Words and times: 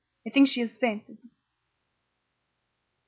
"I 0.25 0.31
think 0.31 0.47
she 0.47 0.61
has 0.61 0.79
fainted!" 0.79 1.19